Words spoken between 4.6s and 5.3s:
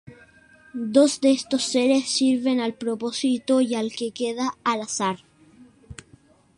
al azar.